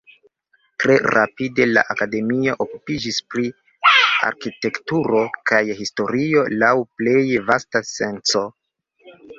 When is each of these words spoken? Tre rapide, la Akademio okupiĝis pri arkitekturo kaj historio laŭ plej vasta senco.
Tre 0.83 0.93
rapide, 1.15 1.67
la 1.77 1.83
Akademio 1.95 2.55
okupiĝis 2.65 3.21
pri 3.35 3.45
arkitekturo 4.31 5.23
kaj 5.53 5.63
historio 5.85 6.49
laŭ 6.65 6.75
plej 7.01 7.25
vasta 7.53 7.87
senco. 7.97 8.49